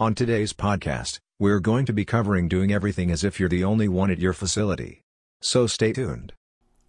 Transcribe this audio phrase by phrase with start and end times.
[0.00, 3.88] On today's podcast, we're going to be covering doing everything as if you're the only
[3.88, 5.02] one at your facility.
[5.40, 6.34] So stay tuned.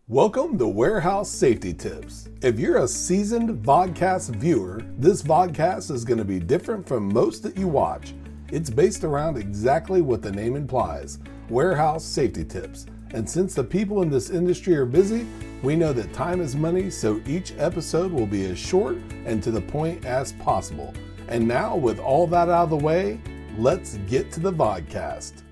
[0.08, 2.30] Welcome to Warehouse Safety Tips.
[2.44, 7.42] If you're a seasoned vodcast viewer, this vodcast is going to be different from most
[7.42, 8.14] that you watch.
[8.52, 11.18] It's based around exactly what the name implies
[11.50, 12.86] warehouse safety tips.
[13.16, 15.26] And since the people in this industry are busy,
[15.64, 19.50] we know that time is money, so each episode will be as short and to
[19.50, 20.94] the point as possible.
[21.30, 23.22] And now, with all that out of the way,
[23.56, 25.44] let's get to the vodcast.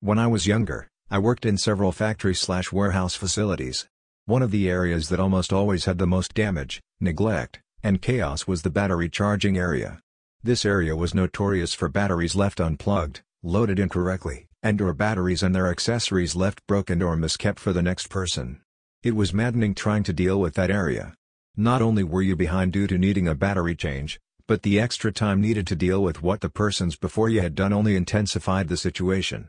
[0.00, 3.88] When I was younger, I worked in several factory slash warehouse facilities.
[4.26, 8.62] One of the areas that almost always had the most damage, neglect, and chaos was
[8.62, 9.98] the battery charging area.
[10.44, 15.68] This area was notorious for batteries left unplugged, loaded incorrectly, and or batteries and their
[15.68, 18.60] accessories left broken or miskept for the next person.
[19.02, 21.14] It was maddening trying to deal with that area.
[21.56, 25.42] Not only were you behind due to needing a battery change, but the extra time
[25.42, 29.48] needed to deal with what the persons before you had done only intensified the situation.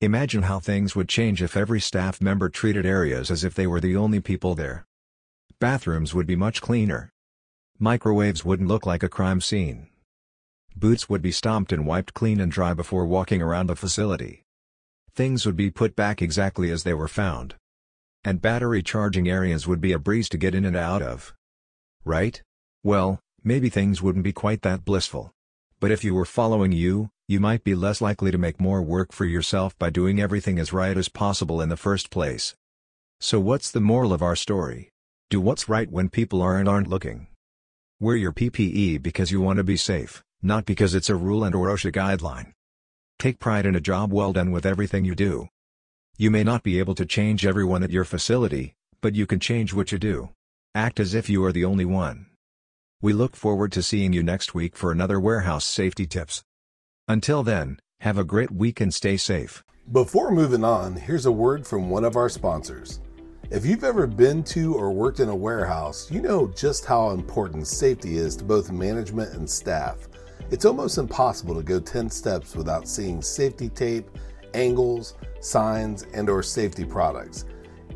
[0.00, 3.78] Imagine how things would change if every staff member treated areas as if they were
[3.78, 4.86] the only people there.
[5.60, 7.10] Bathrooms would be much cleaner.
[7.78, 9.88] Microwaves wouldn't look like a crime scene.
[10.74, 14.44] Boots would be stomped and wiped clean and dry before walking around the facility.
[15.14, 17.56] Things would be put back exactly as they were found.
[18.24, 21.34] And battery charging areas would be a breeze to get in and out of.
[22.02, 22.42] Right?
[22.82, 25.32] Well, maybe things wouldn't be quite that blissful.
[25.80, 29.12] But if you were following you, you might be less likely to make more work
[29.12, 32.54] for yourself by doing everything as right as possible in the first place.
[33.20, 34.90] So what's the moral of our story?
[35.30, 37.28] Do what's right when people aren't aren't looking.
[38.00, 41.54] Wear your PPE because you want to be safe, not because it's a rule and
[41.54, 42.52] or OSHA guideline.
[43.18, 45.48] Take pride in a job well done with everything you do.
[46.18, 49.72] You may not be able to change everyone at your facility, but you can change
[49.72, 50.30] what you do.
[50.74, 52.26] Act as if you are the only one.
[53.02, 56.44] We look forward to seeing you next week for another warehouse safety tips.
[57.08, 59.64] Until then, have a great week and stay safe.
[59.90, 63.00] Before moving on, here's a word from one of our sponsors.
[63.50, 67.66] If you've ever been to or worked in a warehouse, you know just how important
[67.66, 70.06] safety is to both management and staff.
[70.52, 74.08] It's almost impossible to go 10 steps without seeing safety tape,
[74.54, 77.46] angles, signs, and or safety products.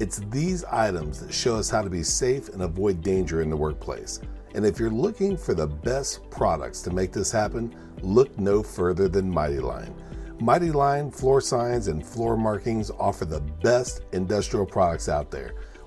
[0.00, 3.56] It's these items that show us how to be safe and avoid danger in the
[3.56, 4.19] workplace.
[4.54, 9.08] And if you're looking for the best products to make this happen, look no further
[9.08, 9.94] than Mighty Line.
[10.40, 15.54] Mighty Line floor signs and floor markings offer the best industrial products out there.